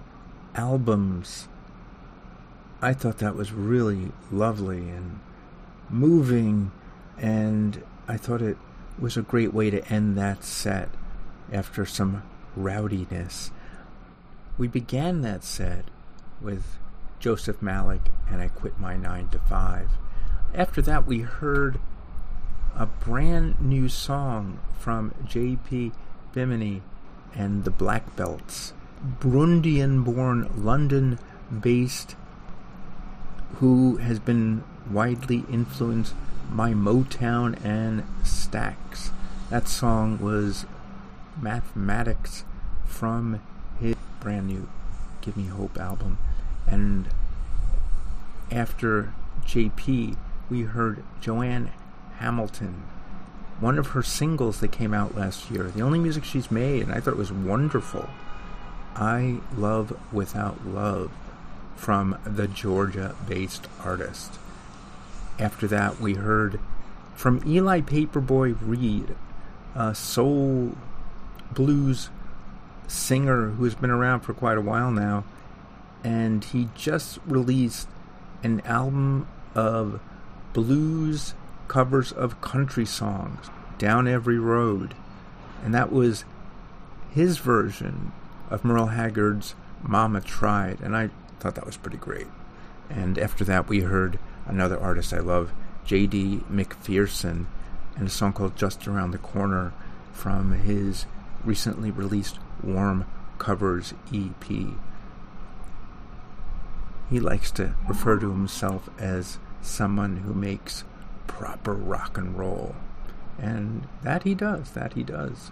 albums. 0.54 1.48
I 2.80 2.92
thought 2.92 3.18
that 3.18 3.34
was 3.34 3.52
really 3.52 4.12
lovely 4.30 4.88
and 4.88 5.18
moving, 5.90 6.70
and 7.18 7.82
I 8.06 8.16
thought 8.16 8.40
it 8.40 8.56
was 9.00 9.16
a 9.16 9.22
great 9.22 9.52
way 9.52 9.68
to 9.68 9.84
end 9.92 10.16
that 10.16 10.44
set 10.44 10.90
after 11.52 11.84
some 11.84 12.22
rowdiness. 12.56 13.50
We 14.56 14.68
began 14.68 15.22
that 15.22 15.42
set 15.42 15.86
with 16.40 16.78
Joseph 17.18 17.62
Malik 17.62 18.10
and 18.30 18.40
I 18.40 18.48
Quit 18.48 18.78
My 18.78 18.96
9 18.96 19.28
to 19.30 19.38
5. 19.38 19.90
After 20.54 20.82
that, 20.82 21.06
we 21.06 21.20
heard 21.20 21.80
a 22.76 22.86
brand 22.86 23.60
new 23.60 23.88
song 23.88 24.58
from 24.78 25.14
J.P. 25.24 25.92
Bimeni 26.34 26.82
and 27.34 27.64
the 27.64 27.70
Black 27.70 28.14
Belts, 28.16 28.72
Burundian 29.20 30.04
born, 30.04 30.50
London 30.56 31.18
based, 31.60 32.16
who 33.56 33.96
has 33.96 34.18
been 34.18 34.64
widely 34.90 35.44
influenced 35.50 36.14
by 36.50 36.72
Motown 36.72 37.58
and 37.64 38.04
Stax. 38.22 39.10
That 39.50 39.68
song 39.68 40.18
was 40.20 40.66
Mathematics 41.40 42.44
from 42.84 43.40
his 43.80 43.96
brand 44.20 44.46
new 44.46 44.68
Give 45.20 45.36
Me 45.36 45.46
Hope 45.46 45.78
album. 45.78 46.18
And 46.74 47.06
after 48.50 49.12
JP, 49.46 50.16
we 50.50 50.62
heard 50.62 51.04
Joanne 51.20 51.70
Hamilton, 52.18 52.82
one 53.60 53.78
of 53.78 53.88
her 53.88 54.02
singles 54.02 54.58
that 54.58 54.72
came 54.72 54.92
out 54.92 55.14
last 55.14 55.52
year. 55.52 55.70
The 55.70 55.82
only 55.82 56.00
music 56.00 56.24
she's 56.24 56.50
made, 56.50 56.82
and 56.82 56.92
I 56.92 56.98
thought 56.98 57.14
it 57.14 57.16
was 57.16 57.30
wonderful. 57.30 58.10
I 58.96 59.38
Love 59.56 59.96
Without 60.12 60.66
Love 60.66 61.12
from 61.76 62.18
the 62.24 62.48
Georgia 62.48 63.14
based 63.28 63.68
artist. 63.84 64.40
After 65.38 65.68
that, 65.68 66.00
we 66.00 66.14
heard 66.14 66.58
from 67.14 67.40
Eli 67.46 67.82
Paperboy 67.82 68.56
Reed, 68.60 69.14
a 69.76 69.94
soul 69.94 70.72
blues 71.52 72.10
singer 72.88 73.50
who 73.50 73.62
has 73.62 73.76
been 73.76 73.90
around 73.90 74.22
for 74.22 74.34
quite 74.34 74.58
a 74.58 74.60
while 74.60 74.90
now, 74.90 75.22
and 76.04 76.44
he 76.44 76.68
just 76.74 77.18
released 77.26 77.88
an 78.42 78.60
album 78.60 79.26
of 79.54 80.00
blues 80.52 81.34
covers 81.66 82.12
of 82.12 82.40
country 82.42 82.84
songs, 82.84 83.50
Down 83.78 84.06
Every 84.06 84.38
Road, 84.38 84.94
and 85.64 85.74
that 85.74 85.90
was 85.90 86.24
his 87.10 87.38
version 87.38 88.12
of 88.50 88.64
Merle 88.64 88.88
Haggard's 88.88 89.54
Mama 89.82 90.20
Tried, 90.20 90.80
and 90.80 90.94
I 90.94 91.08
thought 91.40 91.54
that 91.54 91.66
was 91.66 91.78
pretty 91.78 91.96
great. 91.96 92.26
And 92.90 93.18
after 93.18 93.44
that, 93.44 93.68
we 93.68 93.80
heard 93.80 94.18
another 94.46 94.78
artist 94.78 95.12
I 95.14 95.20
love, 95.20 95.52
J.D. 95.86 96.42
McPherson, 96.50 97.46
and 97.96 98.06
a 98.06 98.10
song 98.10 98.34
called 98.34 98.56
Just 98.56 98.86
Around 98.86 99.12
the 99.12 99.18
Corner. 99.18 99.72
from 100.12 100.52
his 100.52 101.06
recently 101.44 101.90
released 101.90 102.38
Warm 102.62 103.04
Covers 103.38 103.94
EP. 104.12 104.44
He 107.10 107.20
likes 107.20 107.50
to 107.52 107.74
refer 107.88 108.18
to 108.18 108.30
himself 108.30 108.88
as 108.98 109.38
someone 109.60 110.18
who 110.18 110.34
makes 110.34 110.84
proper 111.26 111.74
rock 111.74 112.16
and 112.16 112.38
roll. 112.38 112.74
And 113.38 113.86
that 114.02 114.22
he 114.22 114.34
does, 114.34 114.70
that 114.72 114.94
he 114.94 115.02
does. 115.02 115.50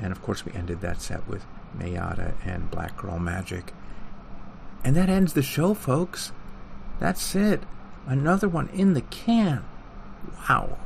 And 0.00 0.12
of 0.12 0.22
course, 0.22 0.44
we 0.44 0.52
ended 0.52 0.80
that 0.80 1.00
set 1.00 1.26
with 1.28 1.44
Mayyadda 1.76 2.34
and 2.44 2.70
Black 2.70 2.96
Girl 2.96 3.18
Magic. 3.18 3.72
And 4.84 4.96
that 4.96 5.08
ends 5.08 5.32
the 5.32 5.42
show, 5.42 5.74
folks. 5.74 6.32
That's 6.98 7.34
it. 7.34 7.62
Another 8.06 8.48
one 8.48 8.68
in 8.68 8.94
the 8.94 9.02
can. 9.02 9.64
Wow. 10.48 10.78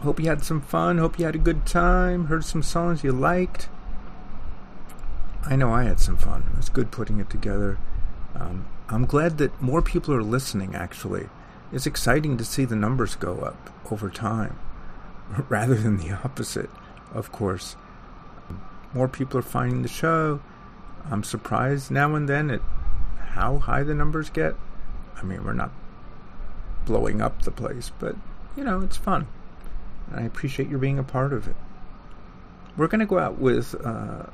Hope 0.00 0.20
you 0.20 0.28
had 0.28 0.44
some 0.44 0.60
fun. 0.60 0.98
Hope 0.98 1.18
you 1.18 1.24
had 1.24 1.34
a 1.34 1.38
good 1.38 1.66
time. 1.66 2.26
Heard 2.26 2.44
some 2.44 2.62
songs 2.62 3.02
you 3.02 3.12
liked. 3.12 3.68
I 5.44 5.56
know 5.56 5.72
I 5.72 5.84
had 5.84 5.98
some 5.98 6.16
fun. 6.16 6.44
It 6.52 6.56
was 6.56 6.68
good 6.68 6.90
putting 6.90 7.20
it 7.20 7.30
together. 7.30 7.78
Um, 8.38 8.66
I'm 8.88 9.04
glad 9.04 9.38
that 9.38 9.60
more 9.60 9.82
people 9.82 10.14
are 10.14 10.22
listening, 10.22 10.74
actually. 10.74 11.28
It's 11.72 11.86
exciting 11.86 12.36
to 12.38 12.44
see 12.44 12.64
the 12.64 12.76
numbers 12.76 13.16
go 13.16 13.40
up 13.40 13.70
over 13.90 14.08
time 14.08 14.58
rather 15.48 15.74
than 15.74 15.98
the 15.98 16.12
opposite, 16.12 16.70
of 17.12 17.32
course. 17.32 17.76
More 18.94 19.08
people 19.08 19.38
are 19.38 19.42
finding 19.42 19.82
the 19.82 19.88
show. 19.88 20.40
I'm 21.10 21.22
surprised 21.22 21.90
now 21.90 22.14
and 22.14 22.28
then 22.28 22.50
at 22.50 22.62
how 23.18 23.58
high 23.58 23.82
the 23.82 23.94
numbers 23.94 24.30
get. 24.30 24.54
I 25.16 25.22
mean, 25.22 25.44
we're 25.44 25.52
not 25.52 25.72
blowing 26.86 27.20
up 27.20 27.42
the 27.42 27.50
place, 27.50 27.90
but 27.98 28.16
you 28.56 28.64
know, 28.64 28.80
it's 28.80 28.96
fun. 28.96 29.26
And 30.10 30.20
I 30.20 30.22
appreciate 30.22 30.70
you 30.70 30.78
being 30.78 30.98
a 30.98 31.04
part 31.04 31.32
of 31.32 31.46
it. 31.46 31.56
We're 32.76 32.86
going 32.86 33.00
to 33.00 33.06
go 33.06 33.18
out 33.18 33.38
with 33.38 33.74
uh, 33.84 34.24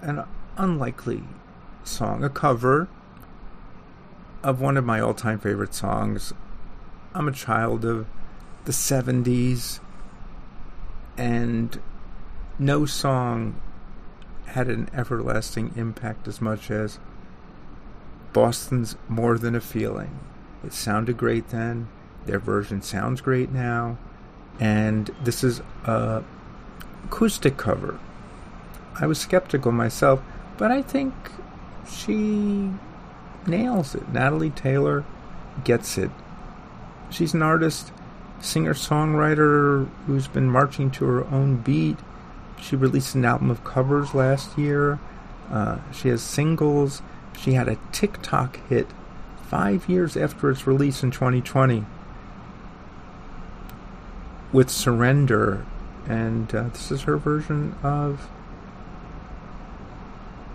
an 0.00 0.24
unlikely 0.56 1.22
song, 1.84 2.24
a 2.24 2.28
cover 2.28 2.88
of 4.42 4.60
one 4.60 4.76
of 4.76 4.84
my 4.84 5.00
all 5.00 5.14
time 5.14 5.38
favorite 5.38 5.74
songs. 5.74 6.32
I'm 7.14 7.28
a 7.28 7.32
child 7.32 7.84
of 7.84 8.06
the 8.64 8.72
70s, 8.72 9.80
and 11.16 11.80
no 12.58 12.86
song 12.86 13.60
had 14.46 14.68
an 14.68 14.88
everlasting 14.92 15.72
impact 15.76 16.28
as 16.28 16.40
much 16.40 16.70
as 16.70 16.98
Boston's 18.32 18.96
More 19.08 19.38
Than 19.38 19.54
a 19.54 19.60
Feeling. 19.60 20.18
It 20.64 20.72
sounded 20.72 21.16
great 21.16 21.48
then, 21.48 21.88
their 22.26 22.38
version 22.38 22.82
sounds 22.82 23.20
great 23.20 23.50
now, 23.50 23.98
and 24.60 25.10
this 25.22 25.42
is 25.42 25.60
a 25.84 26.22
acoustic 27.04 27.56
cover. 27.56 27.98
I 29.00 29.06
was 29.06 29.18
skeptical 29.18 29.72
myself, 29.72 30.22
but 30.56 30.70
I 30.70 30.82
think 30.82 31.14
she 31.88 32.70
nails 33.46 33.94
it. 33.94 34.08
Natalie 34.08 34.50
Taylor 34.50 35.04
gets 35.64 35.98
it. 35.98 36.10
She's 37.10 37.34
an 37.34 37.42
artist, 37.42 37.92
singer 38.40 38.74
songwriter 38.74 39.88
who's 40.06 40.28
been 40.28 40.50
marching 40.50 40.90
to 40.92 41.04
her 41.04 41.24
own 41.26 41.56
beat. 41.58 41.98
She 42.60 42.76
released 42.76 43.14
an 43.14 43.24
album 43.24 43.50
of 43.50 43.64
covers 43.64 44.14
last 44.14 44.56
year. 44.56 44.98
Uh, 45.50 45.78
she 45.92 46.08
has 46.08 46.22
singles. 46.22 47.02
She 47.38 47.52
had 47.52 47.68
a 47.68 47.78
TikTok 47.92 48.58
hit 48.68 48.86
five 49.48 49.88
years 49.88 50.16
after 50.16 50.50
its 50.50 50.66
release 50.66 51.02
in 51.02 51.10
2020 51.10 51.84
with 54.52 54.70
Surrender. 54.70 55.64
And 56.06 56.52
uh, 56.54 56.68
this 56.68 56.90
is 56.90 57.02
her 57.02 57.16
version 57.16 57.74
of 57.82 58.28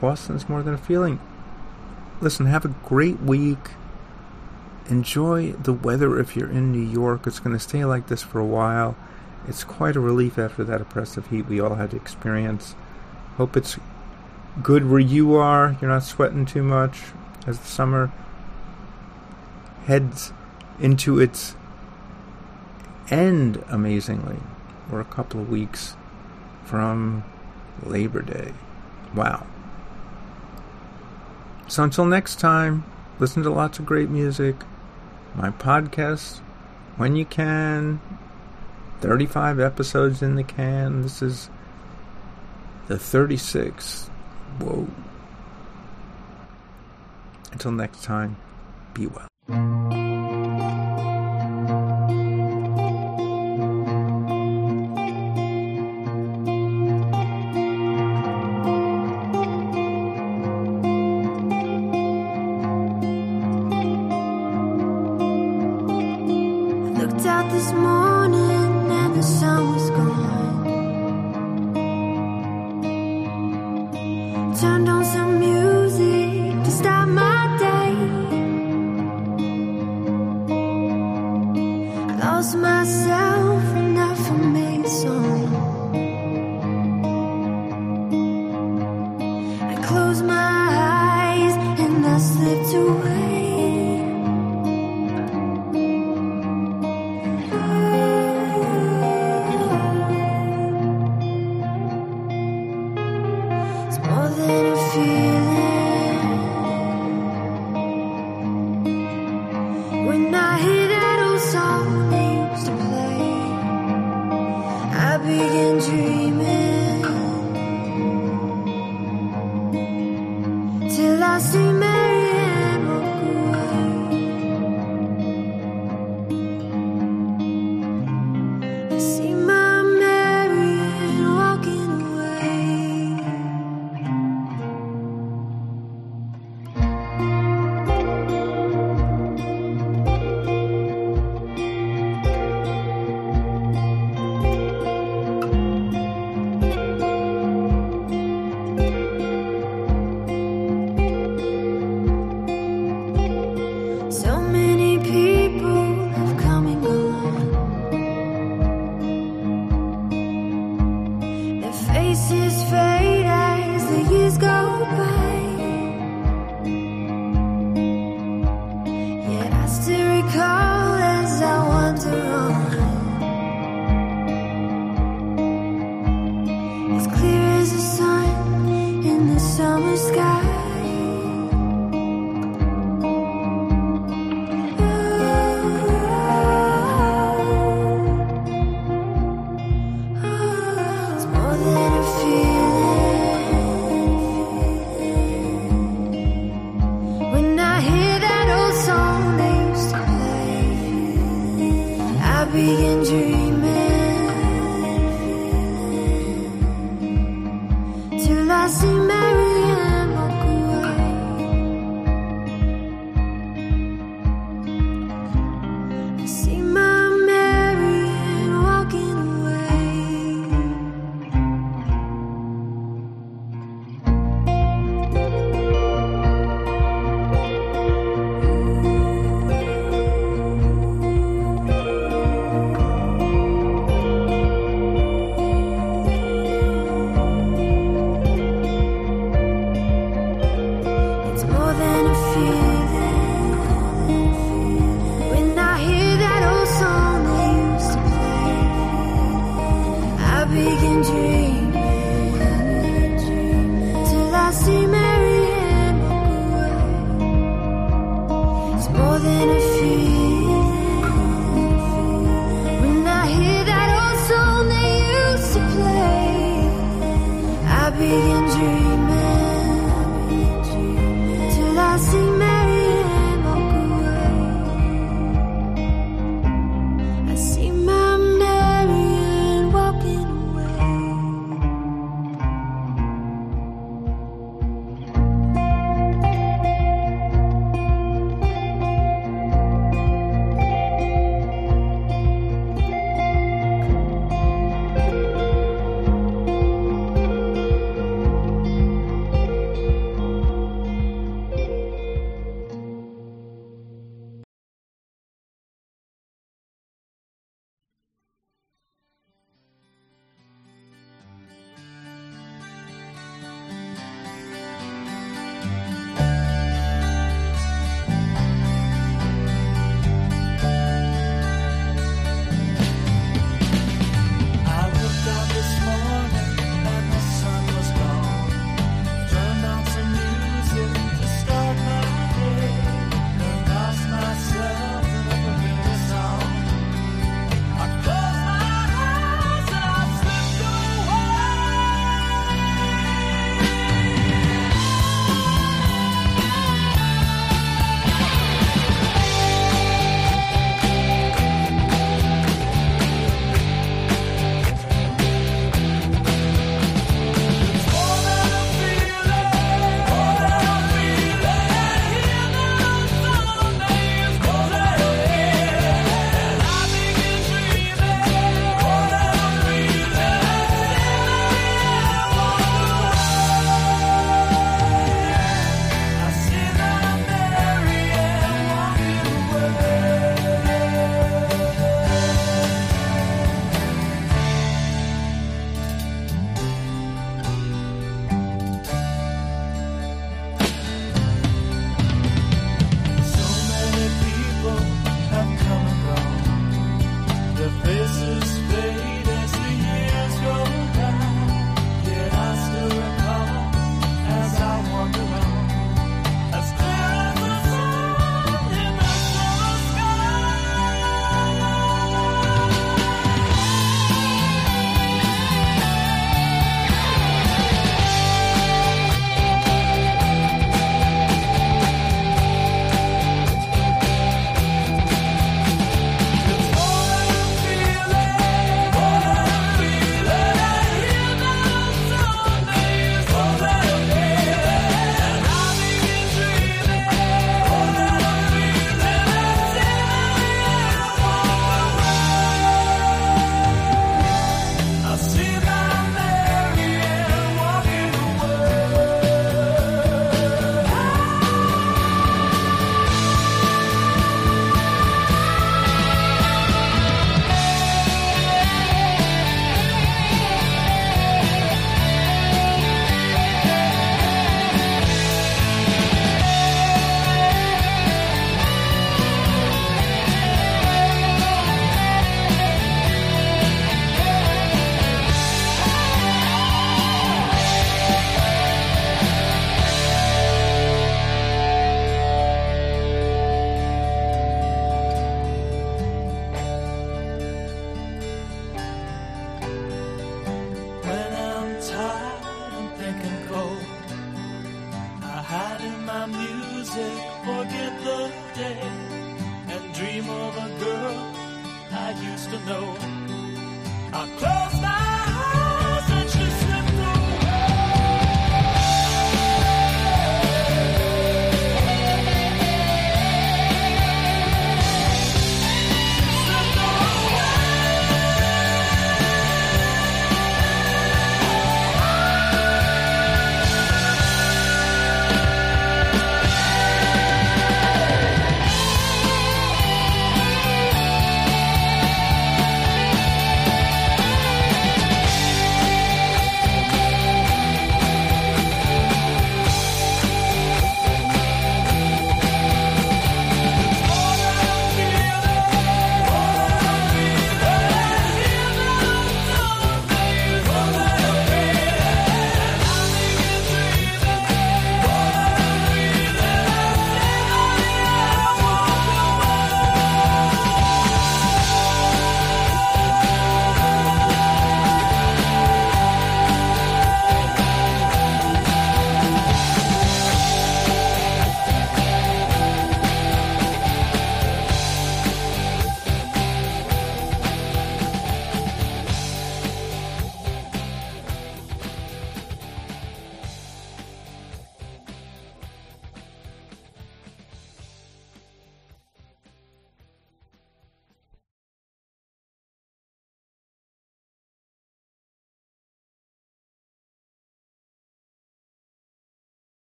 Boston's 0.00 0.48
More 0.48 0.62
Than 0.62 0.74
a 0.74 0.78
Feeling. 0.78 1.20
Listen, 2.20 2.46
have 2.46 2.64
a 2.64 2.74
great 2.84 3.20
week. 3.20 3.70
Enjoy 4.88 5.52
the 5.52 5.72
weather 5.72 6.18
if 6.18 6.36
you're 6.36 6.50
in 6.50 6.72
New 6.72 6.78
York. 6.78 7.26
It's 7.26 7.40
going 7.40 7.56
to 7.56 7.60
stay 7.60 7.84
like 7.84 8.06
this 8.08 8.22
for 8.22 8.38
a 8.38 8.44
while. 8.44 8.96
It's 9.46 9.64
quite 9.64 9.96
a 9.96 10.00
relief 10.00 10.38
after 10.38 10.64
that 10.64 10.80
oppressive 10.80 11.28
heat 11.28 11.46
we 11.46 11.60
all 11.60 11.74
had 11.74 11.90
to 11.90 11.96
experience. 11.96 12.74
Hope 13.36 13.56
it's 13.56 13.78
good 14.62 14.88
where 14.88 15.00
you 15.00 15.34
are. 15.34 15.76
You're 15.80 15.90
not 15.90 16.04
sweating 16.04 16.46
too 16.46 16.62
much 16.62 17.02
as 17.46 17.58
the 17.58 17.66
summer 17.66 18.12
heads 19.86 20.32
into 20.80 21.18
its 21.18 21.56
end, 23.10 23.62
amazingly. 23.68 24.38
We're 24.90 25.00
a 25.00 25.04
couple 25.04 25.40
of 25.40 25.48
weeks 25.48 25.96
from 26.64 27.24
Labor 27.82 28.22
Day. 28.22 28.52
Wow. 29.14 29.46
So 31.68 31.82
until 31.82 32.04
next 32.04 32.38
time, 32.38 32.84
listen 33.18 33.42
to 33.42 33.50
lots 33.50 33.78
of 33.78 33.86
great 33.86 34.10
music. 34.10 34.56
My 35.34 35.50
podcast, 35.50 36.38
when 36.96 37.16
you 37.16 37.24
can. 37.24 38.00
35 39.00 39.60
episodes 39.60 40.22
in 40.22 40.34
the 40.34 40.42
can. 40.42 41.02
This 41.02 41.20
is 41.20 41.50
the 42.86 42.94
36th. 42.94 44.08
Whoa. 44.60 44.88
Until 47.52 47.72
next 47.72 48.02
time, 48.02 48.36
be 48.94 49.06
well. 49.06 49.33